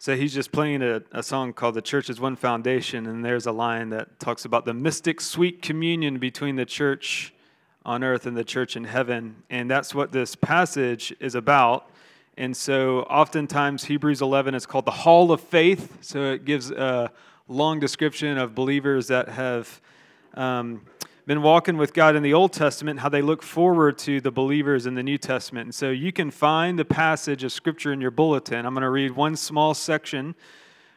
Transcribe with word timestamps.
So 0.00 0.14
he's 0.14 0.32
just 0.32 0.52
playing 0.52 0.80
a, 0.80 1.02
a 1.10 1.24
song 1.24 1.52
called 1.52 1.74
The 1.74 1.82
Church 1.82 2.08
is 2.08 2.20
One 2.20 2.36
Foundation, 2.36 3.04
and 3.08 3.24
there's 3.24 3.46
a 3.46 3.52
line 3.52 3.88
that 3.88 4.20
talks 4.20 4.44
about 4.44 4.64
the 4.64 4.72
mystic 4.72 5.20
sweet 5.20 5.60
communion 5.60 6.18
between 6.18 6.54
the 6.54 6.64
church 6.64 7.34
on 7.84 8.04
earth 8.04 8.24
and 8.24 8.36
the 8.36 8.44
church 8.44 8.76
in 8.76 8.84
heaven. 8.84 9.42
And 9.50 9.68
that's 9.68 9.96
what 9.96 10.12
this 10.12 10.36
passage 10.36 11.12
is 11.18 11.34
about. 11.34 11.90
And 12.36 12.56
so 12.56 13.00
oftentimes 13.00 13.86
Hebrews 13.86 14.22
11 14.22 14.54
is 14.54 14.66
called 14.66 14.84
the 14.84 14.92
Hall 14.92 15.32
of 15.32 15.40
Faith. 15.40 15.98
So 16.00 16.32
it 16.32 16.44
gives 16.44 16.70
a 16.70 17.10
long 17.48 17.80
description 17.80 18.38
of 18.38 18.54
believers 18.54 19.08
that 19.08 19.28
have 19.28 19.80
um, 20.34 20.82
been 21.28 21.42
walking 21.42 21.76
with 21.76 21.92
God 21.92 22.16
in 22.16 22.22
the 22.22 22.32
Old 22.32 22.54
Testament, 22.54 23.00
how 23.00 23.10
they 23.10 23.20
look 23.20 23.42
forward 23.42 23.98
to 23.98 24.18
the 24.18 24.30
believers 24.30 24.86
in 24.86 24.94
the 24.94 25.02
New 25.02 25.18
Testament. 25.18 25.66
And 25.66 25.74
so 25.74 25.90
you 25.90 26.10
can 26.10 26.30
find 26.30 26.78
the 26.78 26.86
passage 26.86 27.44
of 27.44 27.52
Scripture 27.52 27.92
in 27.92 28.00
your 28.00 28.10
bulletin. 28.10 28.64
I'm 28.64 28.72
going 28.72 28.80
to 28.80 28.88
read 28.88 29.10
one 29.10 29.36
small 29.36 29.74
section 29.74 30.34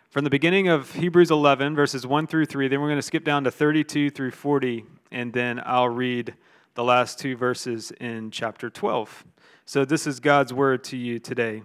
from 0.09 0.23
the 0.23 0.29
beginning 0.29 0.69
of 0.69 0.93
Hebrews 0.93 1.31
11, 1.31 1.75
verses 1.75 2.07
1 2.07 2.27
through 2.27 2.45
3. 2.45 2.69
Then 2.69 2.79
we're 2.79 2.87
going 2.87 2.97
to 2.97 3.01
skip 3.01 3.25
down 3.25 3.43
to 3.43 3.51
32 3.51 4.09
through 4.09 4.31
40, 4.31 4.85
and 5.11 5.33
then 5.33 5.61
I'll 5.65 5.89
read 5.89 6.33
the 6.75 6.83
last 6.85 7.19
two 7.19 7.35
verses 7.35 7.91
in 7.99 8.31
chapter 8.31 8.69
12. 8.69 9.25
So 9.65 9.83
this 9.83 10.07
is 10.07 10.21
God's 10.21 10.53
word 10.53 10.85
to 10.85 10.95
you 10.95 11.19
today. 11.19 11.61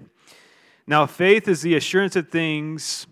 Now, 0.88 1.06
faith 1.06 1.46
is 1.46 1.62
the 1.62 1.76
assurance 1.76 2.16
of 2.16 2.30
things 2.30 3.06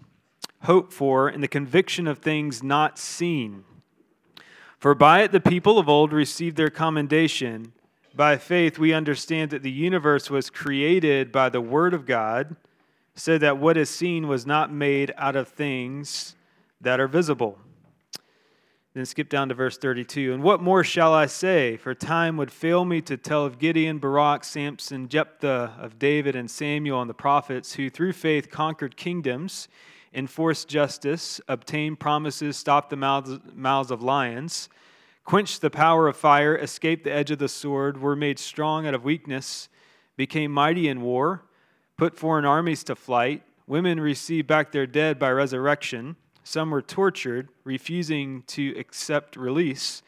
hoped 0.63 0.93
for 0.93 1.29
and 1.29 1.45
the 1.45 1.49
conviction 1.49 2.09
of 2.09 2.19
things 2.19 2.61
not 2.61 2.99
seen. 2.99 3.63
For 4.85 4.95
by 4.95 5.23
it 5.23 5.33
the 5.33 5.41
people 5.41 5.79
of 5.79 5.89
old 5.89 6.13
received 6.13 6.59
their 6.59 6.69
commendation. 6.69 7.73
By 8.15 8.37
faith, 8.37 8.79
we 8.79 8.93
understand 8.93 9.51
that 9.51 9.63
the 9.63 9.71
universe 9.71 10.29
was 10.29 10.51
created 10.51 11.33
by 11.33 11.49
the 11.49 11.63
Word 11.63 11.95
of 11.95 12.05
God, 12.05 12.55
so 13.15 13.39
that 13.39 13.57
what 13.57 13.79
is 13.79 13.89
seen 13.89 14.29
was 14.29 14.45
not 14.45 14.71
made 14.71 15.15
out 15.17 15.37
of 15.37 15.49
things 15.49 16.37
that 16.83 17.01
are 17.01 17.09
visible. 17.09 17.59
Then 18.93 19.07
skip 19.07 19.31
down 19.31 19.49
to 19.49 19.55
verse 19.55 19.79
32. 19.79 20.35
And 20.35 20.43
what 20.43 20.61
more 20.61 20.85
shall 20.85 21.15
I 21.15 21.25
say? 21.25 21.79
For 21.79 21.95
time 21.95 22.37
would 22.37 22.53
fail 22.53 22.85
me 22.85 23.01
to 23.01 23.17
tell 23.17 23.47
of 23.47 23.59
Gideon, 23.59 23.97
Barak, 23.97 24.45
Samson, 24.45 25.09
Jephthah, 25.09 25.77
of 25.79 25.99
David 25.99 26.37
and 26.37 26.51
Samuel 26.51 27.01
and 27.01 27.09
the 27.09 27.15
prophets, 27.15 27.77
who 27.77 27.89
through 27.89 28.13
faith 28.13 28.51
conquered 28.51 28.99
kingdoms 28.99 29.67
enforced 30.15 30.69
justice, 30.69 31.41
obtained 31.49 32.01
promises, 32.01 32.57
stopped 32.57 32.91
the 32.91 32.97
mouths, 32.97 33.39
mouths 33.55 33.91
of 33.91 34.03
lions, 34.03 34.69
quenched 35.25 35.61
the 35.61 35.71
power 35.71 36.07
of 36.09 36.17
fire, 36.17 36.57
escaped 36.57 37.05
the 37.05 37.13
edge 37.13 37.31
of 37.31 37.39
the 37.39 37.49
sword, 37.49 38.01
were 38.01 38.17
made 38.17 38.39
strong 38.39 38.87
out 38.87 38.95
of 38.95 39.05
weakness, 39.05 39.69
became 40.17 40.53
mighty 40.53 40.89
in 40.89 41.01
war, 41.01 41.43
put 41.97 42.17
foreign 42.17 42.45
armies 42.45 42.85
to 42.85 42.95
flight. 42.95 43.43
Women 43.67 44.01
received 44.01 44.47
back 44.47 44.73
their 44.73 44.87
dead 44.87 45.19
by 45.19 45.31
resurrection. 45.31 46.17
Some 46.43 46.71
were 46.71 46.83
tortured, 46.83 47.49
refusing 47.65 48.43
to 48.49 48.75
accept 48.79 49.37
release, 49.37 50.03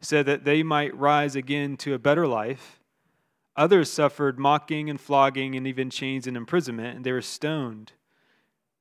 so 0.00 0.22
that 0.22 0.44
they 0.44 0.62
might 0.62 0.96
rise 0.96 1.36
again 1.36 1.76
to 1.78 1.94
a 1.94 1.98
better 1.98 2.26
life. 2.26 2.80
Others 3.54 3.90
suffered 3.90 4.38
mocking 4.38 4.88
and 4.88 4.98
flogging 4.98 5.54
and 5.54 5.66
even 5.66 5.90
chains 5.90 6.26
and 6.26 6.36
imprisonment, 6.36 6.96
and 6.96 7.04
they 7.04 7.12
were 7.12 7.20
stoned. 7.20 7.92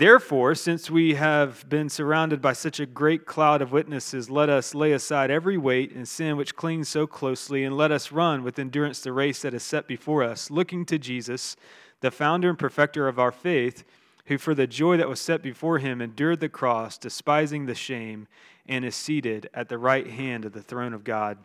Therefore, 0.00 0.54
since 0.54 0.90
we 0.90 1.16
have 1.16 1.68
been 1.68 1.90
surrounded 1.90 2.40
by 2.40 2.54
such 2.54 2.80
a 2.80 2.86
great 2.86 3.26
cloud 3.26 3.60
of 3.60 3.70
witnesses, 3.70 4.30
let 4.30 4.48
us 4.48 4.74
lay 4.74 4.92
aside 4.92 5.30
every 5.30 5.58
weight 5.58 5.92
and 5.94 6.08
sin 6.08 6.38
which 6.38 6.56
clings 6.56 6.88
so 6.88 7.06
closely, 7.06 7.64
and 7.64 7.76
let 7.76 7.92
us 7.92 8.10
run 8.10 8.42
with 8.42 8.58
endurance 8.58 9.00
the 9.00 9.12
race 9.12 9.42
that 9.42 9.52
is 9.52 9.62
set 9.62 9.86
before 9.86 10.22
us, 10.22 10.50
looking 10.50 10.86
to 10.86 10.98
Jesus, 10.98 11.54
the 12.00 12.10
founder 12.10 12.48
and 12.48 12.58
perfecter 12.58 13.08
of 13.08 13.18
our 13.18 13.30
faith, 13.30 13.84
who 14.24 14.38
for 14.38 14.54
the 14.54 14.66
joy 14.66 14.96
that 14.96 15.06
was 15.06 15.20
set 15.20 15.42
before 15.42 15.76
him 15.76 16.00
endured 16.00 16.40
the 16.40 16.48
cross, 16.48 16.96
despising 16.96 17.66
the 17.66 17.74
shame, 17.74 18.26
and 18.66 18.86
is 18.86 18.96
seated 18.96 19.50
at 19.52 19.68
the 19.68 19.76
right 19.76 20.06
hand 20.06 20.46
of 20.46 20.54
the 20.54 20.62
throne 20.62 20.94
of 20.94 21.04
God. 21.04 21.36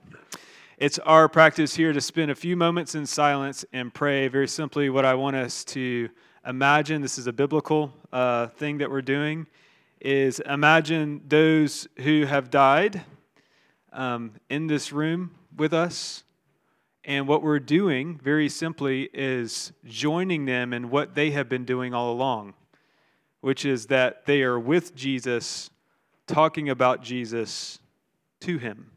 It's 0.78 1.00
our 1.00 1.28
practice 1.28 1.76
here 1.76 1.92
to 1.92 2.00
spend 2.00 2.32
a 2.32 2.36
few 2.36 2.56
moments 2.56 2.96
in 2.96 3.06
silence 3.06 3.66
and 3.74 3.94
pray. 3.94 4.30
Very 4.30 4.48
simply, 4.48 4.90
what 4.90 5.04
I 5.04 5.14
want 5.14 5.36
us 5.36 5.66
to 5.66 6.08
imagine 6.46 7.02
this 7.02 7.18
is 7.18 7.28
a 7.28 7.34
biblical 7.34 7.94
uh, 8.14 8.48
thing 8.48 8.78
that 8.80 8.90
we're 8.90 9.02
doing 9.02 9.48
is 10.00 10.40
imagine 10.42 11.22
those 11.28 11.88
who 11.98 12.26
have 12.26 12.50
died 12.50 13.02
um, 13.94 14.34
in 14.50 14.68
this 14.68 14.92
room 14.92 15.32
with 15.56 15.74
us. 15.74 16.24
And 17.04 17.28
what 17.28 17.44
we're 17.44 17.60
doing 17.60 18.20
very 18.24 18.50
simply 18.50 19.10
is 19.14 19.72
joining 19.86 20.46
them 20.46 20.74
in 20.74 20.90
what 20.90 21.16
they 21.16 21.32
have 21.32 21.48
been 21.48 21.66
doing 21.66 21.94
all 21.94 22.12
along 22.12 22.54
which 23.46 23.64
is 23.64 23.86
that 23.86 24.26
they 24.26 24.42
are 24.42 24.60
with 24.60 24.96
jesus 24.96 25.70
talking 26.26 26.68
about 26.68 27.04
jesus 27.04 27.78
to 28.40 28.58
him. 28.58 28.90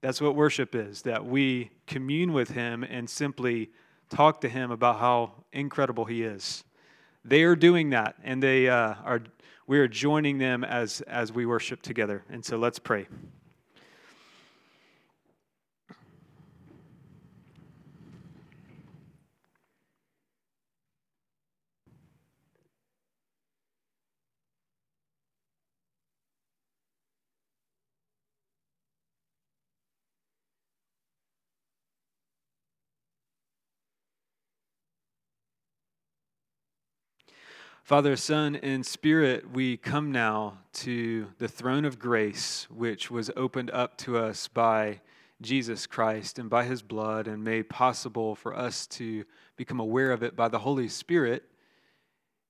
That's 0.00 0.20
what 0.20 0.34
worship 0.34 0.74
is 0.74 1.02
that 1.02 1.24
we 1.24 1.70
commune 1.86 2.32
with 2.32 2.48
him 2.50 2.82
and 2.82 3.08
simply 3.08 3.70
talk 4.08 4.40
to 4.42 4.48
him 4.48 4.70
about 4.70 4.98
how 4.98 5.32
incredible 5.52 6.04
he 6.04 6.22
is. 6.22 6.64
They 7.24 7.42
are 7.42 7.56
doing 7.56 7.90
that, 7.90 8.16
and 8.22 8.42
they 8.42 8.68
uh, 8.68 8.94
are. 9.04 9.22
We 9.66 9.80
are 9.80 9.88
joining 9.88 10.38
them 10.38 10.62
as 10.62 11.00
as 11.02 11.32
we 11.32 11.44
worship 11.44 11.82
together. 11.82 12.22
And 12.30 12.44
so, 12.44 12.56
let's 12.56 12.78
pray. 12.78 13.06
Father, 37.86 38.16
Son, 38.16 38.56
and 38.56 38.84
Spirit, 38.84 39.48
we 39.52 39.76
come 39.76 40.10
now 40.10 40.58
to 40.72 41.28
the 41.38 41.46
throne 41.46 41.84
of 41.84 42.00
grace, 42.00 42.66
which 42.68 43.12
was 43.12 43.30
opened 43.36 43.70
up 43.70 43.96
to 43.98 44.18
us 44.18 44.48
by 44.48 45.00
Jesus 45.40 45.86
Christ 45.86 46.40
and 46.40 46.50
by 46.50 46.64
his 46.64 46.82
blood, 46.82 47.28
and 47.28 47.44
made 47.44 47.68
possible 47.68 48.34
for 48.34 48.56
us 48.56 48.88
to 48.88 49.24
become 49.56 49.78
aware 49.78 50.10
of 50.10 50.24
it 50.24 50.34
by 50.34 50.48
the 50.48 50.58
Holy 50.58 50.88
Spirit. 50.88 51.44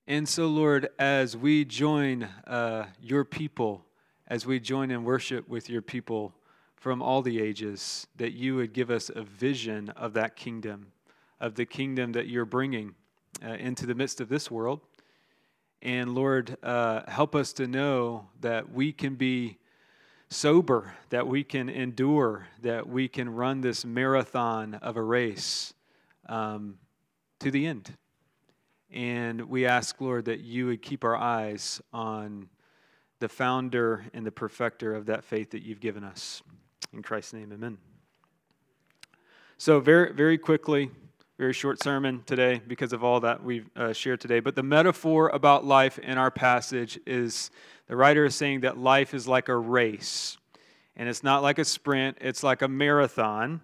And 0.07 0.27
so, 0.27 0.47
Lord, 0.47 0.89
as 0.99 1.37
we 1.37 1.67
join 1.67 2.23
uh, 2.47 2.87
your 3.03 3.27
people, 3.27 3.85
as 4.27 4.47
we 4.47 4.59
join 4.59 4.91
in 4.91 5.05
worship 5.05 5.47
with 5.51 5.69
your 5.69 5.83
people 5.83 6.33
from 6.77 7.03
all 7.03 7.21
the 7.21 7.43
ages, 7.43 8.07
that 8.17 8.33
you 8.33 8.57
would 8.57 8.73
give 8.73 8.91
us 8.91 9.11
a 9.15 9.23
vision 9.23 9.91
of 9.91 10.15
that 10.15 10.35
kingdom, 10.35 10.93
of 11.39 11.57
the 11.57 11.67
kingdom 11.67 12.13
that 12.13 12.27
you're 12.27 12.47
bringing 12.47 12.95
uh, 13.45 13.51
into 13.51 13.85
the 13.85 13.95
midst 13.95 14.23
of 14.23 14.31
this 14.31 14.51
world 14.51 14.81
and 15.87 16.17
Lord, 16.17 16.57
uh, 16.65 17.03
help 17.07 17.37
us 17.37 17.53
to 17.53 17.69
know 17.69 18.27
that 18.41 18.73
we 18.73 18.93
can 18.93 19.15
be 19.15 19.57
sober, 20.29 20.93
that 21.11 21.29
we 21.29 21.45
can 21.45 21.69
endure, 21.69 22.49
that 22.63 22.89
we 22.89 23.07
can 23.07 23.33
run 23.33 23.61
this 23.61 23.85
marathon 23.85 24.75
of 24.75 24.97
a 24.97 25.03
race 25.03 25.75
um, 26.29 26.79
to 27.39 27.53
the 27.53 27.69
end. 27.69 27.97
And 28.91 29.43
we 29.43 29.65
ask, 29.65 30.01
Lord, 30.01 30.25
that 30.25 30.41
you 30.41 30.67
would 30.67 30.83
keep 30.83 31.05
our 31.05 31.15
eyes 31.15 31.81
on 31.93 32.49
the 33.21 33.29
founder 33.29 34.07
and 34.13 34.27
the 34.27 34.33
perfecter 34.33 34.93
of 34.93 35.07
that 35.07 35.23
faith 35.23 35.53
that 35.53 35.63
you've 35.63 35.79
given 35.79 36.03
us. 36.03 36.43
In 36.93 37.01
Christ's 37.01 37.35
name, 37.35 37.53
amen. 37.53 37.79
So, 39.57 39.79
very, 39.79 40.13
very 40.13 40.37
quickly, 40.37 40.91
very 41.39 41.53
short 41.53 41.83
sermon 41.83 42.23
today 42.25 42.63
because 42.67 42.95
of 42.95 43.05
all 43.05 43.21
that 43.21 43.45
we've 43.45 43.69
uh, 43.77 43.93
shared 43.93 44.21
today. 44.23 44.41
But 44.41 44.57
the 44.57 44.63
metaphor 44.63 45.29
about 45.29 45.67
life 45.67 45.99
in 45.99 46.17
our 46.17 46.31
passage 46.31 46.99
is 47.07 47.51
the 47.89 47.97
writer 47.97 48.25
is 48.25 48.35
saying 48.35 48.61
that 48.61 48.79
life 48.79 49.13
is 49.13 49.29
like 49.29 49.51
a 49.51 49.57
race. 49.57 50.39
And 50.97 51.11
it's 51.11 51.23
not 51.23 51.43
like 51.43 51.59
a 51.59 51.65
sprint, 51.65 52.17
it's 52.23 52.43
like 52.43 52.63
a 52.63 52.69
marathon. 52.69 53.61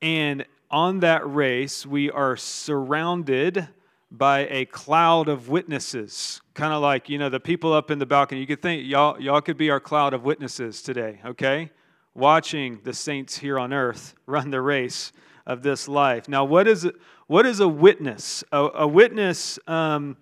And 0.00 0.46
on 0.70 1.00
that 1.00 1.28
race, 1.28 1.84
we 1.84 2.08
are 2.12 2.36
surrounded 2.36 3.66
by 4.12 4.46
a 4.46 4.64
cloud 4.66 5.28
of 5.28 5.48
witnesses. 5.48 6.40
Kind 6.54 6.72
of 6.72 6.80
like, 6.82 7.08
you 7.08 7.18
know, 7.18 7.28
the 7.28 7.40
people 7.40 7.72
up 7.72 7.90
in 7.90 7.98
the 7.98 8.06
balcony. 8.06 8.40
You 8.40 8.46
could 8.46 8.62
think 8.62 8.86
y'all, 8.86 9.20
y'all 9.20 9.40
could 9.40 9.56
be 9.56 9.70
our 9.70 9.80
cloud 9.80 10.14
of 10.14 10.22
witnesses 10.22 10.82
today, 10.82 11.20
okay? 11.26 11.72
Watching 12.14 12.78
the 12.84 12.92
saints 12.92 13.38
here 13.38 13.58
on 13.58 13.72
earth 13.72 14.14
run 14.26 14.50
the 14.50 14.60
race 14.60 15.10
of 15.46 15.62
this 15.62 15.88
life. 15.88 16.28
Now, 16.28 16.44
what 16.44 16.66
is, 16.66 16.88
what 17.26 17.46
is 17.46 17.60
a 17.60 17.68
witness? 17.68 18.42
A, 18.52 18.68
a 18.74 18.86
witness 18.86 19.58
um, 19.66 20.16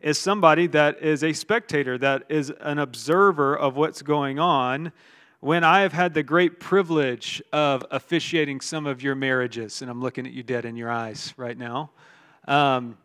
is 0.00 0.18
somebody 0.18 0.66
that 0.68 1.02
is 1.02 1.22
a 1.22 1.32
spectator, 1.32 1.98
that 1.98 2.24
is 2.28 2.52
an 2.60 2.78
observer 2.78 3.56
of 3.56 3.76
what's 3.76 4.02
going 4.02 4.38
on. 4.38 4.92
When 5.40 5.64
I 5.64 5.80
have 5.80 5.92
had 5.92 6.14
the 6.14 6.22
great 6.22 6.60
privilege 6.60 7.42
of 7.52 7.84
officiating 7.90 8.60
some 8.60 8.86
of 8.86 9.02
your 9.02 9.14
marriages, 9.14 9.82
and 9.82 9.90
I'm 9.90 10.00
looking 10.00 10.26
at 10.26 10.32
you 10.32 10.42
dead 10.42 10.64
in 10.64 10.76
your 10.76 10.90
eyes 10.90 11.32
right 11.36 11.56
now. 11.56 11.90
Um, 12.46 12.98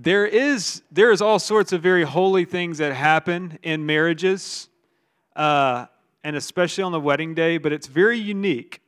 there 0.00 0.24
is 0.24 0.82
there 0.92 1.10
is 1.10 1.20
all 1.20 1.40
sorts 1.40 1.72
of 1.72 1.82
very 1.82 2.04
holy 2.04 2.44
things 2.44 2.78
that 2.78 2.94
happen 2.94 3.58
in 3.64 3.84
marriages 3.84 4.68
uh, 5.34 5.86
and 6.22 6.36
especially 6.36 6.84
on 6.84 6.92
the 6.92 7.00
wedding 7.00 7.34
day 7.34 7.58
but 7.58 7.72
it's 7.72 7.88
very 7.88 8.16
unique 8.16 8.80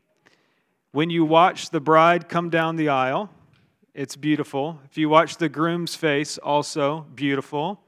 when 0.93 1.11
you 1.11 1.25
watch 1.25 1.71
the 1.71 1.81
bride 1.81 2.29
come 2.29 2.51
down 2.51 2.77
the 2.77 2.89
aisle 2.89 3.31
it's 3.95 4.17
beautiful 4.17 4.79
if 4.85 4.97
you 4.97 5.09
watch 5.09 5.37
the 5.37 5.49
groom's 5.49 5.95
face 5.95 6.39
also 6.39 7.07
beautiful 7.15 7.81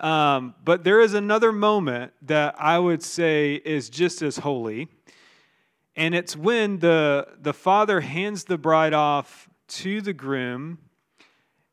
um, 0.00 0.54
but 0.64 0.82
there 0.82 1.00
is 1.00 1.14
another 1.14 1.52
moment 1.52 2.12
that 2.22 2.54
i 2.58 2.78
would 2.78 3.02
say 3.02 3.54
is 3.64 3.90
just 3.90 4.22
as 4.22 4.38
holy 4.38 4.88
and 5.96 6.14
it's 6.14 6.36
when 6.36 6.78
the 6.78 7.26
the 7.40 7.52
father 7.52 8.00
hands 8.00 8.44
the 8.44 8.58
bride 8.58 8.94
off 8.94 9.48
to 9.68 10.00
the 10.00 10.12
groom 10.12 10.78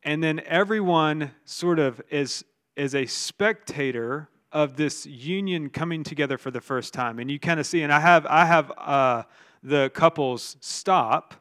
and 0.08 0.24
then 0.24 0.42
everyone 0.46 1.31
sort 1.44 1.80
of 1.80 2.02
is, 2.10 2.46
is 2.78 2.96
a 2.96 3.06
spectator 3.08 4.30
of 4.54 4.78
this 4.78 5.06
union 5.06 5.69
coming 5.69 6.02
together 6.02 6.38
for 6.38 6.50
the 6.50 6.62
first 6.62 6.94
time. 6.94 7.19
And 7.19 7.30
you 7.30 7.38
kind 7.38 7.60
of 7.60 7.66
see, 7.66 7.81
and 7.81 7.92
I 7.92 8.00
have, 8.00 8.25
I 8.25 8.46
have 8.46 8.72
uh, 8.78 9.24
the 9.63 9.92
couples 9.94 10.57
stop 10.59 11.36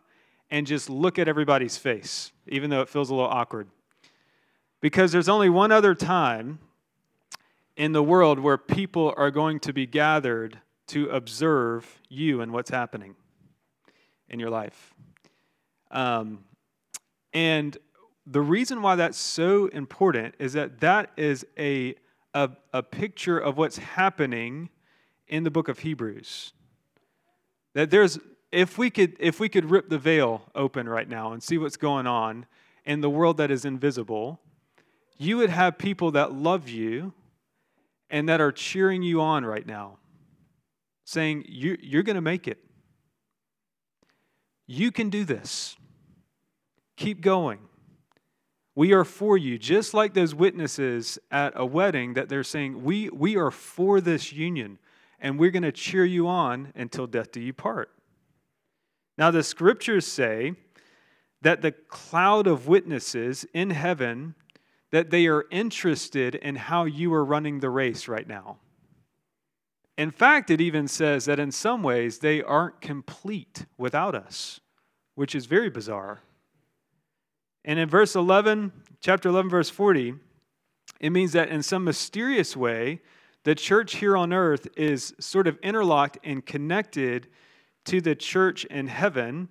and 0.51 0.67
just 0.67 0.89
look 0.89 1.19
at 1.19 1.29
everybody's 1.29 1.77
face, 1.77 2.33
even 2.47 2.71
though 2.71 2.81
it 2.81 2.89
feels 2.89 3.11
a 3.11 3.15
little 3.15 3.29
awkward. 3.29 3.69
Because 4.81 5.13
there's 5.13 5.29
only 5.29 5.49
one 5.49 5.73
other 5.73 5.95
time 5.95 6.59
in 7.77 7.93
the 7.93 8.03
world 8.03 8.39
where 8.39 8.57
people 8.57 9.13
are 9.17 9.31
going 9.31 9.61
to 9.61 9.73
be 9.73 9.87
gathered 9.87 10.61
to 10.89 11.09
observe 11.09 12.01
you 12.09 12.41
and 12.41 12.53
what's 12.53 12.71
happening 12.71 13.17
in 14.29 14.39
your 14.39 14.51
life. 14.51 14.95
Um, 15.91 16.45
and 17.33 17.77
the 18.27 18.41
reason 18.41 18.83
why 18.83 18.97
that's 18.97 19.19
so 19.19 19.67
important 19.67 20.35
is 20.39 20.53
that 20.55 20.81
that 20.81 21.11
is 21.17 21.47
a, 21.59 21.95
a, 22.35 22.51
a, 22.73 22.83
picture 22.83 23.39
of 23.39 23.57
what's 23.57 23.79
happening 23.79 24.69
in 25.29 25.45
the 25.45 25.51
book 25.51 25.69
of 25.69 25.81
Hebrews. 25.81 26.53
That 27.77 27.91
there's, 27.91 28.19
if 28.51 28.79
we 28.79 28.89
could, 28.89 29.17
if 29.21 29.39
we 29.39 29.51
could 29.51 29.71
rip 29.71 29.91
the 29.91 29.99
veil 29.99 30.41
open 30.55 30.89
right 30.89 31.07
now 31.07 31.33
and 31.33 31.43
see 31.43 31.59
what's 31.59 31.77
going 31.77 32.07
on 32.07 32.47
in 32.87 33.03
the 33.03 33.11
world 33.11 33.37
that 33.37 33.51
is 33.51 33.67
invisible, 33.67 34.41
you 35.19 35.37
would 35.37 35.51
have 35.51 35.77
people 35.77 36.11
that 36.13 36.33
love 36.33 36.71
you 36.71 37.13
and 38.09 38.31
that 38.31 38.41
are 38.41 38.51
cheering 38.51 39.03
you 39.03 39.21
on 39.21 39.45
right 39.45 39.67
now, 39.67 39.99
saying, 41.05 41.45
you, 41.47 41.77
You're 41.83 42.03
going 42.03 42.15
to 42.17 42.23
make 42.23 42.49
it. 42.49 42.65
You 44.67 44.91
can 44.91 45.11
do 45.11 45.27
this. 45.27 45.77
Keep 46.97 47.21
going. 47.21 47.59
We 48.75 48.95
are 48.95 49.05
for 49.05 49.37
you, 49.37 49.59
just 49.59 49.93
like 49.93 50.15
those 50.15 50.35
witnesses 50.35 51.19
at 51.31 51.53
a 51.55 51.67
wedding 51.67 52.15
that 52.15 52.31
they're 52.31 52.43
saying, 52.43 52.83
We, 52.83 53.11
we 53.11 53.37
are 53.37 53.51
for 53.51 54.01
this 54.01 54.33
union, 54.33 54.79
and 55.21 55.39
we're 55.39 55.51
going 55.51 55.63
to 55.63 55.73
cheer 55.73 56.05
you 56.05 56.29
on 56.29 56.73
until 56.75 57.07
death 57.07 57.33
do 57.33 57.41
you 57.41 57.53
part. 57.53 57.91
Now, 59.19 59.31
the 59.31 59.43
scriptures 59.43 60.07
say 60.07 60.55
that 61.43 61.63
the 61.63 61.73
cloud 61.73 62.47
of 62.47 62.67
witnesses 62.67 63.47
in 63.55 63.71
heaven 63.71 64.35
that 64.91 65.11
they 65.11 65.27
are 65.27 65.47
interested 65.51 66.35
in 66.35 66.57
how 66.57 66.85
you 66.85 67.13
are 67.13 67.25
running 67.25 67.61
the 67.61 67.71
race 67.71 68.09
right 68.09 68.27
now. 68.27 68.59
In 69.99 70.11
fact, 70.11 70.51
it 70.51 70.61
even 70.61 70.89
says 70.89 71.25
that 71.25 71.41
in 71.41 71.51
some 71.51 71.83
ways 71.83 72.19
they 72.19 72.43
aren't 72.43 72.81
complete 72.81 73.65
without 73.79 74.15
us, 74.15 74.61
which 75.15 75.35
is 75.35 75.47
very 75.47 75.71
bizarre. 75.71 76.21
And 77.65 77.79
in 77.79 77.89
verse 77.89 78.15
11, 78.15 78.73
chapter 79.01 79.29
11, 79.31 79.51
verse 79.51 79.71
40, 79.71 80.15
it 81.01 81.11
means 81.11 81.33
that 81.33 81.49
in 81.49 81.63
some 81.63 81.85
mysterious 81.85 82.57
way, 82.57 83.01
the 83.47 83.55
church 83.55 83.95
here 83.95 84.17
on 84.17 84.33
earth 84.33 84.67
is 84.77 85.15
sort 85.21 85.47
of 85.47 85.57
interlocked 85.63 86.19
and 86.25 86.45
connected 86.45 87.29
to 87.85 88.01
the 88.01 88.17
church 88.17 88.65
in 88.65 88.89
heaven. 88.89 89.49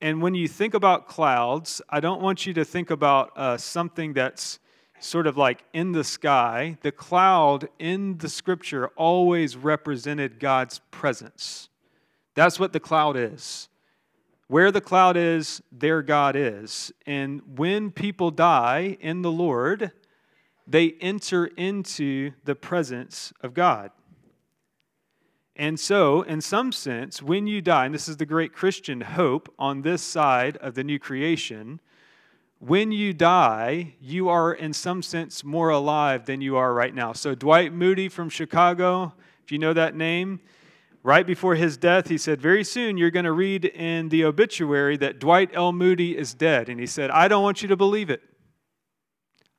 And 0.00 0.20
when 0.20 0.34
you 0.34 0.48
think 0.48 0.74
about 0.74 1.06
clouds, 1.06 1.80
I 1.88 2.00
don't 2.00 2.20
want 2.20 2.44
you 2.44 2.52
to 2.54 2.64
think 2.64 2.90
about 2.90 3.30
uh, 3.36 3.56
something 3.56 4.14
that's 4.14 4.58
sort 4.98 5.28
of 5.28 5.36
like 5.36 5.62
in 5.72 5.92
the 5.92 6.02
sky. 6.02 6.76
The 6.82 6.90
cloud 6.90 7.68
in 7.78 8.18
the 8.18 8.28
scripture 8.28 8.88
always 8.96 9.56
represented 9.56 10.40
God's 10.40 10.80
presence. 10.90 11.68
That's 12.34 12.58
what 12.58 12.72
the 12.72 12.80
cloud 12.80 13.16
is. 13.16 13.68
Where 14.48 14.72
the 14.72 14.80
cloud 14.80 15.16
is, 15.16 15.62
there 15.70 16.02
God 16.02 16.34
is. 16.34 16.90
And 17.06 17.42
when 17.56 17.92
people 17.92 18.32
die 18.32 18.96
in 18.98 19.22
the 19.22 19.30
Lord, 19.30 19.92
they 20.66 20.92
enter 21.00 21.46
into 21.46 22.32
the 22.44 22.54
presence 22.54 23.32
of 23.42 23.54
God. 23.54 23.90
And 25.54 25.80
so, 25.80 26.22
in 26.22 26.40
some 26.40 26.70
sense, 26.70 27.22
when 27.22 27.46
you 27.46 27.62
die, 27.62 27.86
and 27.86 27.94
this 27.94 28.08
is 28.08 28.18
the 28.18 28.26
great 28.26 28.52
Christian 28.52 29.00
hope 29.00 29.52
on 29.58 29.82
this 29.82 30.02
side 30.02 30.58
of 30.58 30.74
the 30.74 30.84
new 30.84 30.98
creation, 30.98 31.80
when 32.58 32.92
you 32.92 33.14
die, 33.14 33.94
you 34.00 34.28
are 34.28 34.52
in 34.52 34.72
some 34.72 35.02
sense 35.02 35.44
more 35.44 35.70
alive 35.70 36.26
than 36.26 36.40
you 36.40 36.56
are 36.56 36.74
right 36.74 36.94
now. 36.94 37.12
So, 37.14 37.34
Dwight 37.34 37.72
Moody 37.72 38.08
from 38.08 38.28
Chicago, 38.28 39.14
if 39.44 39.52
you 39.52 39.58
know 39.58 39.72
that 39.72 39.94
name, 39.94 40.40
Right 41.06 41.24
before 41.24 41.54
his 41.54 41.76
death, 41.76 42.08
he 42.08 42.18
said, 42.18 42.40
Very 42.40 42.64
soon 42.64 42.98
you're 42.98 43.12
going 43.12 43.26
to 43.26 43.30
read 43.30 43.64
in 43.64 44.08
the 44.08 44.24
obituary 44.24 44.96
that 44.96 45.20
Dwight 45.20 45.50
L. 45.54 45.72
Moody 45.72 46.18
is 46.18 46.34
dead. 46.34 46.68
And 46.68 46.80
he 46.80 46.86
said, 46.88 47.12
I 47.12 47.28
don't 47.28 47.44
want 47.44 47.62
you 47.62 47.68
to 47.68 47.76
believe 47.76 48.10
it. 48.10 48.22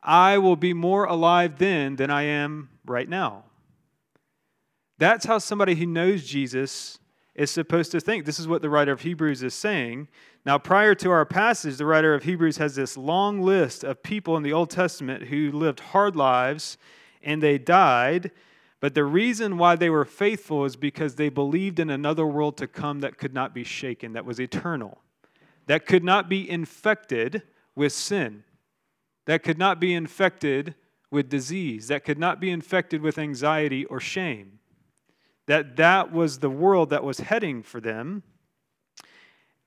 I 0.01 0.38
will 0.38 0.55
be 0.55 0.73
more 0.73 1.05
alive 1.05 1.57
then 1.57 1.95
than 1.95 2.09
I 2.09 2.23
am 2.23 2.69
right 2.85 3.09
now. 3.09 3.44
That's 4.97 5.25
how 5.25 5.37
somebody 5.37 5.75
who 5.75 5.85
knows 5.85 6.25
Jesus 6.25 6.99
is 7.35 7.51
supposed 7.51 7.92
to 7.92 7.99
think. 7.99 8.25
This 8.25 8.39
is 8.39 8.47
what 8.47 8.61
the 8.61 8.69
writer 8.69 8.92
of 8.92 9.01
Hebrews 9.01 9.44
is 9.44 9.54
saying. 9.54 10.07
Now, 10.45 10.57
prior 10.57 10.95
to 10.95 11.11
our 11.11 11.25
passage, 11.25 11.77
the 11.77 11.85
writer 11.85 12.13
of 12.13 12.23
Hebrews 12.23 12.57
has 12.57 12.75
this 12.75 12.97
long 12.97 13.42
list 13.42 13.83
of 13.83 14.01
people 14.01 14.37
in 14.37 14.44
the 14.44 14.54
Old 14.54 14.69
Testament 14.69 15.25
who 15.25 15.51
lived 15.51 15.80
hard 15.80 16.16
lives 16.16 16.77
and 17.21 17.44
they 17.44 17.57
died 17.57 18.31
but 18.80 18.94
the 18.94 19.04
reason 19.04 19.57
why 19.57 19.75
they 19.75 19.89
were 19.89 20.06
faithful 20.06 20.66
is 20.66 20.75
because 20.75 21.16
they 21.16 21.30
believed 21.30 21.80
in 21.80 21.89
another 21.89 22.25
world 22.25 22.57
to 22.57 22.68
come 22.68 22.99
that 22.99 23.18
could 23.18 23.33
not 23.33 23.54
be 23.54 23.63
shaken, 23.63 24.13
that 24.13 24.25
was 24.25 24.39
eternal, 24.39 24.99
that 25.66 25.85
could 25.85 26.04
not 26.04 26.30
be 26.30 26.47
infected 26.49 27.42
with 27.75 27.92
sin, 27.92 28.44
that 29.28 29.44
could 29.44 29.60
not 29.60 29.80
be 29.80 29.94
infected 29.94 30.74
with 31.12 31.30
disease, 31.30 31.88
that 31.90 32.04
could 32.04 32.18
not 32.18 32.42
be 32.42 32.50
infected 32.50 33.02
with 33.02 33.19
anxiety 33.19 33.86
or 33.86 34.00
shame. 34.00 34.60
That 35.46 35.78
that 35.78 36.12
was 36.12 36.40
the 36.40 36.50
world 36.50 36.90
that 36.90 37.04
was 37.04 37.19
heading 37.19 37.62
for 37.62 37.80
them. 37.80 38.24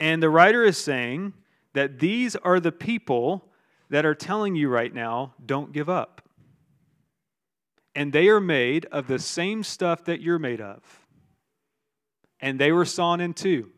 And 0.00 0.22
the 0.22 0.28
writer 0.28 0.64
is 0.64 0.76
saying 0.76 1.32
that 1.72 2.00
these 2.00 2.34
are 2.34 2.58
the 2.58 2.72
people 2.72 3.48
that 3.88 4.04
are 4.04 4.14
telling 4.14 4.56
you 4.56 4.68
right 4.68 4.92
now, 4.92 5.34
don't 5.46 5.72
give 5.72 5.88
up 5.88 6.20
and 7.94 8.12
they 8.12 8.28
are 8.28 8.40
made 8.40 8.86
of 8.86 9.06
the 9.06 9.18
same 9.18 9.62
stuff 9.62 10.04
that 10.04 10.20
you're 10.20 10.38
made 10.38 10.60
of. 10.60 11.06
And 12.40 12.58
they 12.58 12.72
were 12.72 12.84
sawn 12.84 13.20
in 13.20 13.34
two. 13.34 13.70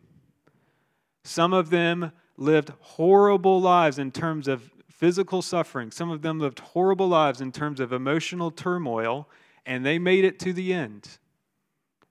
Some 1.24 1.52
of 1.52 1.70
them 1.70 2.12
lived 2.36 2.72
horrible 2.80 3.60
lives 3.60 3.98
in 3.98 4.10
terms 4.10 4.48
of 4.48 4.70
physical 5.02 5.42
suffering. 5.42 5.90
Some 5.90 6.12
of 6.12 6.22
them 6.22 6.38
lived 6.38 6.60
horrible 6.60 7.08
lives 7.08 7.40
in 7.40 7.50
terms 7.50 7.80
of 7.80 7.92
emotional 7.92 8.52
turmoil, 8.52 9.28
and 9.66 9.84
they 9.84 9.98
made 9.98 10.24
it 10.24 10.38
to 10.38 10.52
the 10.52 10.72
end. 10.72 11.18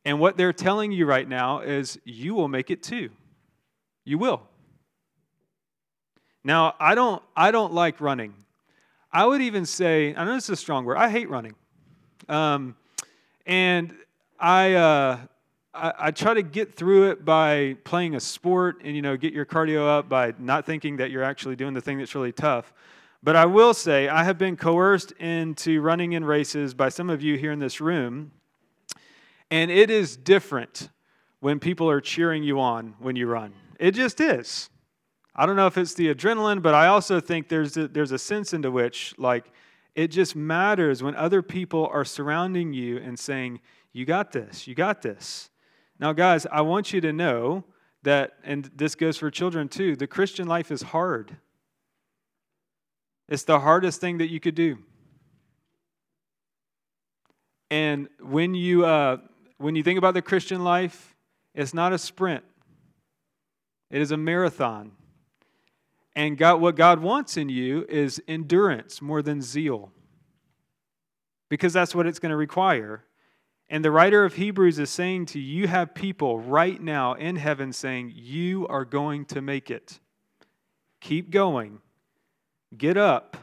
And 0.04 0.20
what 0.20 0.36
they're 0.36 0.52
telling 0.52 0.92
you 0.92 1.06
right 1.06 1.26
now 1.26 1.62
is 1.62 1.98
you 2.04 2.36
will 2.36 2.50
make 2.50 2.70
it 2.70 2.84
too. 2.84 3.10
You 4.04 4.18
will. 4.18 4.42
Now, 6.44 6.76
I 6.82 6.94
don't 6.94 7.24
I 7.34 7.52
don't 7.52 7.72
like 7.72 8.02
running. 8.02 8.34
I 9.10 9.26
would 9.26 9.42
even 9.42 9.66
say, 9.66 10.14
I 10.14 10.26
know 10.26 10.34
this 10.34 10.44
is 10.44 10.50
a 10.50 10.56
strong 10.58 10.84
word, 10.84 10.98
I 10.98 11.10
hate 11.10 11.30
running. 11.30 11.56
Um, 12.28 12.76
and 13.46 13.96
I, 14.38 14.74
uh, 14.74 15.18
I, 15.74 15.94
I, 15.98 16.12
try 16.12 16.34
to 16.34 16.42
get 16.42 16.76
through 16.76 17.12
it 17.12 17.24
by 17.24 17.78
playing 17.84 18.16
a 18.16 18.20
sport 18.20 18.82
and, 18.84 18.96
you 18.96 19.02
know, 19.02 19.16
get 19.16 19.34
your 19.34 19.46
cardio 19.46 19.88
up 19.88 20.10
by 20.10 20.34
not 20.38 20.66
thinking 20.66 20.98
that 20.98 21.12
you're 21.12 21.24
actually 21.24 21.56
doing 21.56 21.74
the 21.74 21.82
thing 21.82 21.98
that's 21.98 22.14
really 22.14 22.34
tough. 22.34 22.74
But 23.24 23.36
I 23.36 23.46
will 23.46 23.74
say, 23.74 24.10
I 24.10 24.24
have 24.24 24.38
been 24.38 24.58
coerced 24.58 25.12
into 25.14 25.80
running 25.80 26.14
in 26.14 26.26
races 26.26 26.74
by 26.74 26.90
some 26.90 27.10
of 27.10 27.22
you 27.22 27.38
here 27.38 27.52
in 27.52 27.60
this 27.60 27.80
room, 27.80 28.32
and 29.50 29.70
it 29.70 29.90
is 29.90 30.18
different 30.18 30.90
when 31.40 31.60
people 31.60 31.90
are 31.90 32.02
cheering 32.02 32.44
you 32.44 32.60
on 32.60 32.96
when 33.00 33.16
you 33.16 33.28
run. 33.28 33.54
It 33.80 33.92
just 33.92 34.20
is. 34.20 34.70
I 35.36 35.46
don't 35.46 35.56
know 35.56 35.68
if 35.68 35.78
it's 35.78 35.94
the 35.94 36.14
adrenaline, 36.14 36.62
but 36.62 36.74
I 36.74 36.88
also 36.88 37.20
think 37.20 37.48
there's 37.48 37.78
a, 37.78 37.88
there's 37.88 38.12
a 38.12 38.20
sense 38.20 38.54
into 38.54 38.72
which, 38.72 39.14
like, 39.18 39.52
it 39.96 40.08
just 40.08 40.36
matters 40.36 41.04
when 41.04 41.16
other 41.16 41.42
people 41.42 41.90
are 41.94 42.06
surrounding 42.06 42.74
you 42.74 42.98
and 42.98 43.18
saying, 43.18 43.60
You 43.94 44.06
got 44.06 44.32
this, 44.32 44.68
you 44.68 44.76
got 44.76 45.02
this. 45.02 45.51
Now, 46.02 46.14
guys, 46.14 46.48
I 46.52 46.62
want 46.62 46.94
you 46.94 47.02
to 47.02 47.14
know 47.14 47.64
that, 48.02 48.32
and 48.44 48.72
this 48.76 48.96
goes 48.96 49.18
for 49.18 49.30
children 49.30 49.70
too, 49.70 49.96
the 49.96 50.08
Christian 50.08 50.48
life 50.48 50.72
is 50.72 50.82
hard. 50.82 51.38
It's 53.30 53.44
the 53.44 53.60
hardest 53.60 54.02
thing 54.02 54.18
that 54.18 54.32
you 54.32 54.40
could 54.40 54.56
do. 54.56 54.80
And 57.70 58.10
when 58.20 58.56
you, 58.56 58.84
uh, 58.84 59.18
when 59.60 59.76
you 59.76 59.84
think 59.84 60.00
about 60.00 60.16
the 60.16 60.24
Christian 60.24 60.64
life, 60.64 61.16
it's 61.54 61.74
not 61.74 61.94
a 61.94 62.00
sprint, 62.00 62.44
it 63.92 64.02
is 64.02 64.12
a 64.12 64.18
marathon. 64.18 64.94
And 66.16 66.36
God, 66.36 66.60
what 66.60 66.76
God 66.76 67.00
wants 67.00 67.38
in 67.38 67.48
you 67.48 67.86
is 67.88 68.22
endurance 68.28 69.04
more 69.04 69.22
than 69.22 69.40
zeal, 69.42 69.92
because 71.48 71.74
that's 71.74 71.94
what 71.94 72.08
it's 72.08 72.18
going 72.18 72.32
to 72.32 72.36
require. 72.36 73.06
And 73.72 73.86
the 73.86 73.90
writer 73.90 74.26
of 74.26 74.34
Hebrews 74.34 74.80
is 74.80 74.90
saying 74.90 75.28
to 75.28 75.40
you, 75.40 75.62
you 75.62 75.68
have 75.70 75.96
people 75.96 76.42
right 76.42 76.80
now 76.80 77.14
in 77.14 77.38
heaven 77.38 77.72
saying, 77.72 78.12
You 78.14 78.68
are 78.68 78.84
going 78.84 79.24
to 79.28 79.42
make 79.42 79.72
it. 79.72 79.98
Keep 81.00 81.32
going. 81.32 81.80
Get 82.78 82.98
up. 82.98 83.38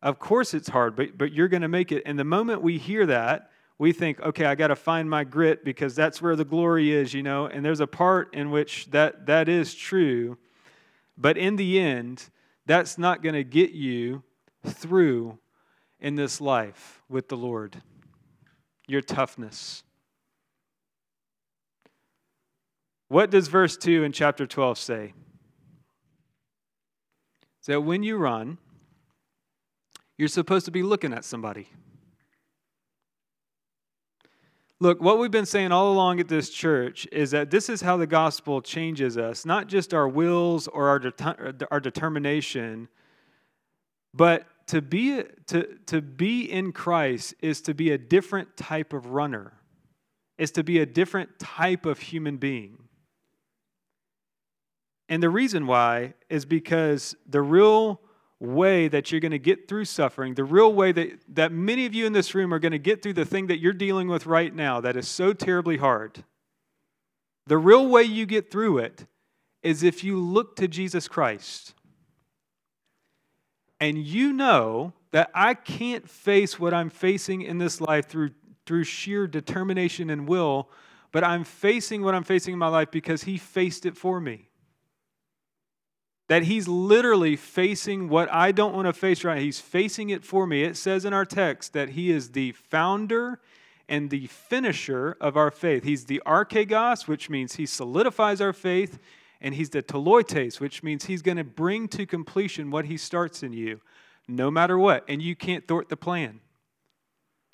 Of 0.00 0.20
course 0.20 0.54
it's 0.54 0.68
hard, 0.68 0.94
but, 0.94 1.18
but 1.18 1.32
you're 1.32 1.48
going 1.48 1.62
to 1.62 1.68
make 1.68 1.90
it. 1.90 2.04
And 2.06 2.16
the 2.16 2.22
moment 2.22 2.62
we 2.62 2.78
hear 2.78 3.06
that, 3.06 3.50
we 3.76 3.90
think, 3.90 4.20
okay, 4.20 4.44
I 4.44 4.54
got 4.54 4.68
to 4.68 4.76
find 4.76 5.10
my 5.10 5.24
grit 5.24 5.64
because 5.64 5.96
that's 5.96 6.22
where 6.22 6.36
the 6.36 6.44
glory 6.44 6.92
is, 6.92 7.12
you 7.12 7.24
know. 7.24 7.46
And 7.46 7.64
there's 7.64 7.80
a 7.80 7.88
part 7.88 8.32
in 8.34 8.52
which 8.52 8.86
that, 8.92 9.26
that 9.26 9.48
is 9.48 9.74
true. 9.74 10.38
But 11.18 11.36
in 11.36 11.56
the 11.56 11.80
end, 11.80 12.30
that's 12.66 12.98
not 12.98 13.20
going 13.20 13.34
to 13.34 13.42
get 13.42 13.72
you 13.72 14.22
through 14.64 15.38
in 15.98 16.14
this 16.14 16.40
life 16.40 17.02
with 17.08 17.28
the 17.28 17.36
Lord 17.36 17.82
your 18.86 19.00
toughness. 19.00 19.82
What 23.08 23.30
does 23.30 23.48
verse 23.48 23.76
2 23.76 24.04
in 24.04 24.12
chapter 24.12 24.46
12 24.46 24.78
say? 24.78 25.14
It's 27.58 27.68
that 27.68 27.80
when 27.80 28.02
you 28.02 28.16
run, 28.16 28.58
you're 30.18 30.28
supposed 30.28 30.64
to 30.66 30.70
be 30.70 30.82
looking 30.82 31.12
at 31.12 31.24
somebody. 31.24 31.68
Look, 34.78 35.00
what 35.00 35.18
we've 35.18 35.30
been 35.30 35.46
saying 35.46 35.72
all 35.72 35.90
along 35.90 36.20
at 36.20 36.28
this 36.28 36.50
church 36.50 37.08
is 37.10 37.30
that 37.30 37.50
this 37.50 37.70
is 37.70 37.80
how 37.80 37.96
the 37.96 38.06
gospel 38.06 38.60
changes 38.60 39.16
us, 39.16 39.46
not 39.46 39.68
just 39.68 39.94
our 39.94 40.06
wills 40.06 40.68
or 40.68 40.88
our, 40.88 40.98
de- 40.98 41.66
our 41.70 41.80
determination, 41.80 42.88
but 44.12 44.46
to 44.68 44.82
be, 44.82 45.22
to, 45.46 45.78
to 45.86 46.02
be 46.02 46.50
in 46.50 46.72
Christ 46.72 47.34
is 47.40 47.60
to 47.62 47.74
be 47.74 47.90
a 47.90 47.98
different 47.98 48.56
type 48.56 48.92
of 48.92 49.06
runner, 49.06 49.52
is 50.38 50.50
to 50.52 50.64
be 50.64 50.80
a 50.80 50.86
different 50.86 51.38
type 51.38 51.86
of 51.86 52.00
human 52.00 52.36
being. 52.36 52.78
And 55.08 55.22
the 55.22 55.30
reason 55.30 55.66
why 55.66 56.14
is 56.28 56.44
because 56.44 57.14
the 57.28 57.42
real 57.42 58.00
way 58.40 58.88
that 58.88 59.10
you're 59.10 59.20
going 59.20 59.30
to 59.30 59.38
get 59.38 59.68
through 59.68 59.84
suffering, 59.84 60.34
the 60.34 60.44
real 60.44 60.72
way 60.72 60.92
that, 60.92 61.20
that 61.28 61.52
many 61.52 61.86
of 61.86 61.94
you 61.94 62.04
in 62.06 62.12
this 62.12 62.34
room 62.34 62.52
are 62.52 62.58
going 62.58 62.72
to 62.72 62.78
get 62.78 63.02
through 63.02 63.14
the 63.14 63.24
thing 63.24 63.46
that 63.46 63.60
you're 63.60 63.72
dealing 63.72 64.08
with 64.08 64.26
right 64.26 64.54
now 64.54 64.80
that 64.80 64.96
is 64.96 65.08
so 65.08 65.32
terribly 65.32 65.76
hard, 65.76 66.24
the 67.46 67.56
real 67.56 67.86
way 67.86 68.02
you 68.02 68.26
get 68.26 68.50
through 68.50 68.78
it 68.78 69.06
is 69.62 69.82
if 69.82 70.02
you 70.02 70.18
look 70.18 70.56
to 70.56 70.66
Jesus 70.66 71.06
Christ 71.06 71.74
and 73.80 73.98
you 73.98 74.32
know 74.32 74.92
that 75.12 75.30
I 75.34 75.54
can't 75.54 76.08
face 76.08 76.58
what 76.58 76.74
I'm 76.74 76.90
facing 76.90 77.42
in 77.42 77.58
this 77.58 77.80
life 77.80 78.06
through, 78.06 78.30
through 78.64 78.84
sheer 78.84 79.26
determination 79.26 80.10
and 80.10 80.28
will, 80.28 80.68
but 81.12 81.24
I'm 81.24 81.44
facing 81.44 82.02
what 82.02 82.14
I'm 82.14 82.24
facing 82.24 82.52
in 82.52 82.58
my 82.58 82.68
life 82.68 82.90
because 82.90 83.24
He 83.24 83.36
faced 83.36 83.86
it 83.86 83.96
for 83.96 84.20
me. 84.20 84.48
That 86.28 86.44
He's 86.44 86.68
literally 86.68 87.36
facing 87.36 88.08
what 88.08 88.32
I 88.32 88.52
don't 88.52 88.74
want 88.74 88.86
to 88.86 88.92
face 88.92 89.24
right. 89.24 89.40
He's 89.40 89.60
facing 89.60 90.10
it 90.10 90.24
for 90.24 90.46
me. 90.46 90.64
It 90.64 90.76
says 90.76 91.04
in 91.04 91.12
our 91.12 91.24
text 91.24 91.72
that 91.74 91.90
He 91.90 92.10
is 92.10 92.30
the 92.30 92.52
founder 92.52 93.40
and 93.88 94.10
the 94.10 94.26
finisher 94.26 95.16
of 95.20 95.36
our 95.36 95.50
faith. 95.50 95.84
He's 95.84 96.06
the 96.06 96.20
archegos, 96.26 97.06
which 97.06 97.30
means 97.30 97.56
He 97.56 97.66
solidifies 97.66 98.40
our 98.40 98.52
faith 98.52 98.98
and 99.40 99.54
he's 99.54 99.70
the 99.70 99.82
teleiotes, 99.82 100.60
which 100.60 100.82
means 100.82 101.04
he's 101.04 101.22
going 101.22 101.36
to 101.36 101.44
bring 101.44 101.88
to 101.88 102.06
completion 102.06 102.70
what 102.70 102.86
he 102.86 102.96
starts 102.96 103.42
in 103.42 103.52
you, 103.52 103.80
no 104.28 104.50
matter 104.50 104.78
what. 104.78 105.04
And 105.08 105.20
you 105.20 105.36
can't 105.36 105.66
thwart 105.66 105.88
the 105.88 105.96
plan. 105.96 106.40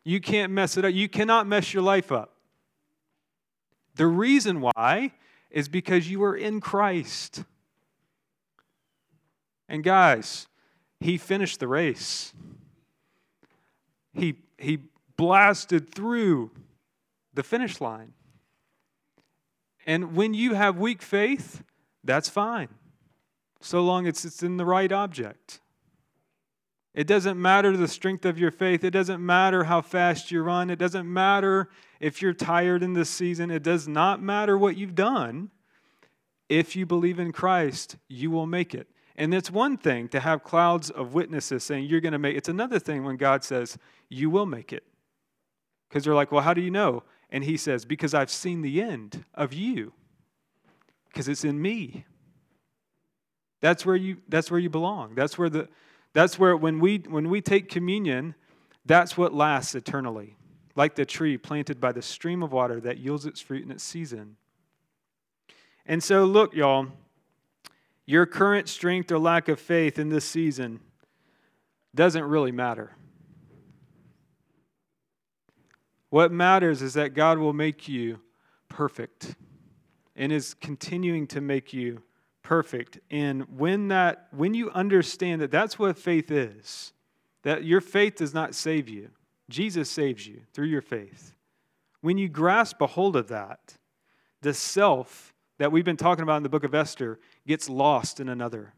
You 0.05 0.21
can't 0.21 0.53
mess 0.53 0.77
it 0.77 0.85
up. 0.85 0.93
You 0.93 1.09
cannot 1.09 1.47
mess 1.47 1.73
your 1.75 1.83
life 1.83 2.11
up. 2.11 2.35
The 3.95 4.07
reason 4.07 4.61
why 4.61 5.13
is 5.51 5.69
because 5.69 6.11
you 6.11 6.23
are 6.25 6.37
in 6.37 6.61
Christ. 6.61 7.45
And 9.69 9.85
guys, 9.85 10.47
he 11.01 11.19
finished 11.19 11.61
the 11.61 11.69
race. 11.69 12.33
He, 14.15 14.37
he 14.59 14.79
blasted 15.17 15.95
through 15.95 16.51
the 17.35 17.43
finish 17.43 17.81
line. 17.81 18.13
And 19.87 20.15
when 20.15 20.35
you 20.35 20.55
have 20.55 20.79
weak 20.79 21.03
faith, 21.03 21.63
that's 22.05 22.29
fine, 22.29 22.69
so 23.61 23.83
long 23.83 24.07
as 24.07 24.25
it's 24.25 24.43
in 24.43 24.57
the 24.57 24.65
right 24.65 24.91
object. 24.91 25.61
It 26.95 27.07
doesn't 27.07 27.41
matter 27.41 27.75
the 27.77 27.89
strength 27.89 28.27
of 28.27 28.39
your 28.39 28.51
faith. 28.51 28.85
It 28.85 28.91
doesn't 28.91 29.25
matter 29.25 29.65
how 29.65 29.81
fast 29.81 30.31
you 30.31 30.43
run. 30.43 30.69
It 30.69 30.79
doesn't 30.79 31.11
matter 31.11 31.71
if 32.01 32.21
you're 32.21 32.35
tired 32.35 32.83
in 32.83 32.93
this 32.93 33.09
season. 33.09 33.51
It 33.51 33.63
does 33.63 33.89
not 33.89 34.23
matter 34.23 34.59
what 34.59 34.77
you've 34.77 34.95
done. 34.95 35.51
If 36.51 36.77
you 36.77 36.85
believe 36.85 37.19
in 37.19 37.33
Christ, 37.33 37.97
you 38.09 38.31
will 38.31 38.47
make 38.47 38.75
it. 38.75 38.89
And 39.17 39.33
it's 39.33 39.51
one 39.51 39.79
thing 39.79 40.09
to 40.09 40.21
have 40.21 40.43
clouds 40.43 40.91
of 40.91 41.15
witnesses 41.15 41.65
saying 41.65 41.87
you're 41.87 42.01
going 42.01 42.13
to 42.13 42.19
make 42.19 42.35
it. 42.35 42.39
It's 42.39 42.49
another 42.51 42.79
thing 42.79 43.05
when 43.05 43.17
God 43.17 43.43
says 43.43 43.79
you 44.11 44.29
will 44.29 44.47
make 44.47 44.71
it. 44.73 44.85
Because 45.89 46.05
they're 46.05 46.15
like, 46.15 46.31
well, 46.31 46.43
how 46.43 46.53
do 46.53 46.61
you 46.61 46.71
know? 46.71 47.05
And 47.31 47.45
he 47.45 47.57
says, 47.57 47.87
because 47.87 48.13
I've 48.13 48.31
seen 48.31 48.61
the 48.61 48.83
end 48.83 49.25
of 49.33 49.55
you 49.55 49.95
because 51.13 51.29
it's 51.29 51.45
in 51.45 51.61
me. 51.61 52.07
That's 53.61 53.87
where 53.87 53.97
you 53.97 54.19
that's 54.29 54.51
where 54.51 54.59
you 54.59 54.71
belong. 54.71 55.15
That's 55.15 55.39
where 55.39 55.51
the 55.51 55.69
that's 56.13 56.39
where 56.39 56.57
when 56.57 56.81
we 56.81 56.99
when 56.99 57.31
we 57.31 57.41
take 57.41 57.69
communion, 57.69 58.35
that's 58.85 59.17
what 59.17 59.33
lasts 59.33 59.75
eternally. 59.75 60.37
Like 60.75 60.95
the 60.95 61.05
tree 61.05 61.37
planted 61.37 61.81
by 61.81 61.93
the 61.93 62.03
stream 62.03 62.43
of 62.43 62.53
water 62.53 62.81
that 62.81 62.99
yields 62.99 63.27
its 63.27 63.41
fruit 63.41 63.63
in 63.63 63.71
its 63.71 63.85
season. 63.85 64.37
And 65.87 66.03
so 66.03 66.25
look, 66.25 66.55
y'all, 66.55 66.89
your 68.07 68.27
current 68.27 68.69
strength 68.69 69.13
or 69.13 69.19
lack 69.19 69.49
of 69.49 69.61
faith 69.61 69.99
in 69.99 70.09
this 70.09 70.25
season 70.25 70.81
doesn't 71.95 72.25
really 72.25 72.53
matter. 72.53 72.97
What 76.09 76.33
matters 76.33 76.83
is 76.83 76.95
that 76.95 77.15
God 77.15 77.39
will 77.39 77.53
make 77.53 77.89
you 77.89 78.21
perfect 78.69 79.35
and 80.23 80.31
is 80.31 80.55
continuing 80.55 81.27
to 81.27 81.41
make 81.41 81.73
you 81.73 82.01
perfect. 82.45 83.01
And 83.11 83.59
when 83.59 83.89
that 83.89 84.29
when 84.31 84.55
you 84.55 84.71
understand 84.71 85.43
that 85.43 85.51
that's 85.51 85.81
what 85.81 85.99
faith 85.99 86.31
is, 86.31 86.93
that 87.43 87.65
your 87.65 87.81
faith 87.81 88.15
does 88.15 88.33
not 88.33 88.55
save 88.55 88.89
you. 88.89 89.11
Jesus 89.51 89.91
saves 89.91 90.25
you 90.25 90.43
through 90.53 90.69
your 90.69 90.81
faith. 90.81 91.35
When 92.03 92.19
you 92.19 92.29
grasp 92.29 92.81
a 92.81 92.87
hold 92.87 93.17
of 93.17 93.27
that, 93.29 93.75
the 94.43 94.55
self 94.55 95.35
that 95.59 95.73
we've 95.73 95.85
been 95.85 95.97
talking 95.97 96.23
about 96.23 96.37
in 96.37 96.45
the 96.45 96.49
book 96.49 96.63
of 96.63 96.73
Esther 96.73 97.19
gets 97.45 97.69
lost 97.69 98.21
in 98.21 98.29
another. 98.29 98.75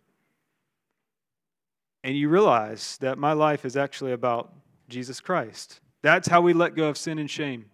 And 2.02 2.16
you 2.16 2.30
realize 2.30 2.96
that 3.02 3.18
my 3.18 3.34
life 3.34 3.66
is 3.66 3.76
actually 3.76 4.12
about 4.12 4.50
Jesus 4.88 5.20
Christ. 5.20 5.82
That's 6.00 6.26
how 6.26 6.40
we 6.40 6.54
let 6.54 6.74
go 6.74 6.88
of 6.88 6.96
sin 6.96 7.18
and 7.18 7.30
shame. 7.30 7.66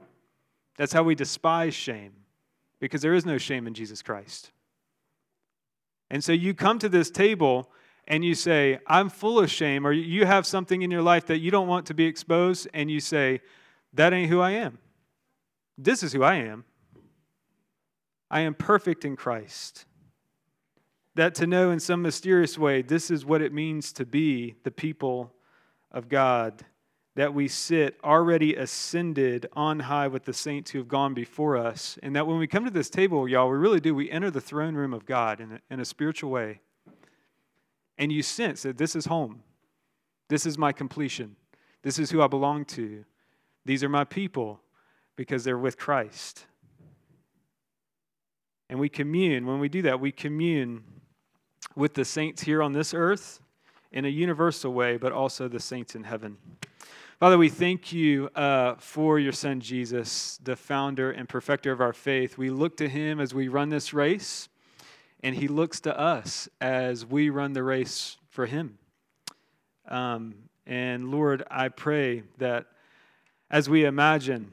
That's 0.76 0.92
how 0.92 1.04
we 1.04 1.14
despise 1.14 1.72
shame 1.72 2.14
because 2.80 3.02
there 3.02 3.14
is 3.14 3.26
no 3.26 3.38
shame 3.38 3.66
in 3.66 3.74
Jesus 3.74 4.02
Christ. 4.02 4.50
And 6.10 6.24
so 6.24 6.32
you 6.32 6.54
come 6.54 6.78
to 6.80 6.88
this 6.88 7.10
table 7.10 7.70
and 8.08 8.24
you 8.24 8.34
say, 8.34 8.80
I'm 8.88 9.08
full 9.08 9.38
of 9.38 9.50
shame, 9.50 9.86
or 9.86 9.92
you 9.92 10.26
have 10.26 10.44
something 10.44 10.82
in 10.82 10.90
your 10.90 11.02
life 11.02 11.26
that 11.26 11.38
you 11.38 11.52
don't 11.52 11.68
want 11.68 11.86
to 11.86 11.94
be 11.94 12.06
exposed, 12.06 12.66
and 12.74 12.90
you 12.90 12.98
say, 12.98 13.40
That 13.92 14.12
ain't 14.12 14.28
who 14.28 14.40
I 14.40 14.52
am. 14.52 14.78
This 15.78 16.02
is 16.02 16.12
who 16.12 16.24
I 16.24 16.36
am. 16.36 16.64
I 18.30 18.40
am 18.40 18.54
perfect 18.54 19.04
in 19.04 19.14
Christ. 19.14 19.84
that 21.14 21.34
to 21.34 21.46
know 21.46 21.70
in 21.70 21.78
some 21.80 22.02
mysterious 22.02 22.56
way 22.56 22.82
this 22.82 23.10
is 23.10 23.24
what 23.24 23.42
it 23.42 23.52
means 23.52 23.92
to 23.92 24.06
be 24.06 24.54
the 24.64 24.70
people 24.70 25.32
of 25.90 26.08
God, 26.08 26.64
that 27.20 27.34
we 27.34 27.46
sit 27.46 27.98
already 28.02 28.54
ascended 28.54 29.46
on 29.52 29.80
high 29.80 30.08
with 30.08 30.24
the 30.24 30.32
saints 30.32 30.70
who 30.70 30.78
have 30.78 30.88
gone 30.88 31.12
before 31.12 31.54
us, 31.54 31.98
and 32.02 32.16
that 32.16 32.26
when 32.26 32.38
we 32.38 32.46
come 32.46 32.64
to 32.64 32.70
this 32.70 32.88
table, 32.88 33.28
y'all, 33.28 33.50
we 33.50 33.58
really 33.58 33.78
do, 33.78 33.94
we 33.94 34.10
enter 34.10 34.30
the 34.30 34.40
throne 34.40 34.74
room 34.74 34.94
of 34.94 35.04
God 35.04 35.38
in 35.38 35.52
a, 35.52 35.60
in 35.70 35.80
a 35.80 35.84
spiritual 35.84 36.30
way. 36.30 36.62
And 37.98 38.10
you 38.10 38.22
sense 38.22 38.62
that 38.62 38.78
this 38.78 38.96
is 38.96 39.04
home. 39.04 39.42
This 40.30 40.46
is 40.46 40.56
my 40.56 40.72
completion. 40.72 41.36
This 41.82 41.98
is 41.98 42.10
who 42.10 42.22
I 42.22 42.26
belong 42.26 42.64
to. 42.64 43.04
These 43.66 43.84
are 43.84 43.90
my 43.90 44.04
people 44.04 44.62
because 45.14 45.44
they're 45.44 45.58
with 45.58 45.76
Christ. 45.76 46.46
And 48.70 48.80
we 48.80 48.88
commune. 48.88 49.46
When 49.46 49.60
we 49.60 49.68
do 49.68 49.82
that, 49.82 50.00
we 50.00 50.10
commune 50.10 50.84
with 51.76 51.92
the 51.92 52.06
saints 52.06 52.44
here 52.44 52.62
on 52.62 52.72
this 52.72 52.94
earth 52.94 53.42
in 53.92 54.06
a 54.06 54.08
universal 54.08 54.72
way, 54.72 54.96
but 54.96 55.12
also 55.12 55.48
the 55.48 55.60
saints 55.60 55.94
in 55.94 56.04
heaven. 56.04 56.38
Father, 57.20 57.36
we 57.36 57.50
thank 57.50 57.92
you 57.92 58.30
uh, 58.34 58.76
for 58.76 59.18
your 59.18 59.32
son 59.32 59.60
Jesus, 59.60 60.38
the 60.42 60.56
founder 60.56 61.10
and 61.10 61.28
perfecter 61.28 61.70
of 61.70 61.78
our 61.82 61.92
faith. 61.92 62.38
We 62.38 62.48
look 62.48 62.78
to 62.78 62.88
him 62.88 63.20
as 63.20 63.34
we 63.34 63.48
run 63.48 63.68
this 63.68 63.92
race, 63.92 64.48
and 65.22 65.36
he 65.36 65.46
looks 65.46 65.80
to 65.80 66.00
us 66.00 66.48
as 66.62 67.04
we 67.04 67.28
run 67.28 67.52
the 67.52 67.62
race 67.62 68.16
for 68.30 68.46
him. 68.46 68.78
Um, 69.86 70.34
and 70.66 71.10
Lord, 71.10 71.42
I 71.50 71.68
pray 71.68 72.22
that 72.38 72.68
as 73.50 73.68
we 73.68 73.84
imagine 73.84 74.50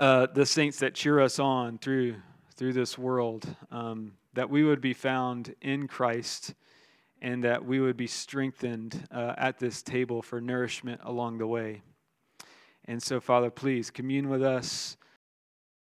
uh, 0.00 0.26
the 0.34 0.46
saints 0.46 0.80
that 0.80 0.96
cheer 0.96 1.20
us 1.20 1.38
on 1.38 1.78
through 1.78 2.16
through 2.56 2.72
this 2.72 2.98
world, 2.98 3.46
um, 3.70 4.14
that 4.34 4.50
we 4.50 4.64
would 4.64 4.80
be 4.80 4.94
found 4.94 5.54
in 5.62 5.86
Christ 5.86 6.54
and 7.22 7.42
that 7.44 7.64
we 7.64 7.80
would 7.80 7.96
be 7.96 8.06
strengthened 8.06 9.08
uh, 9.10 9.34
at 9.38 9.58
this 9.58 9.82
table 9.82 10.20
for 10.22 10.40
nourishment 10.40 11.00
along 11.04 11.38
the 11.38 11.46
way. 11.46 11.82
And 12.84 13.02
so, 13.02 13.20
Father, 13.20 13.50
please 13.50 13.90
commune 13.90 14.28
with 14.28 14.42
us. 14.42 14.97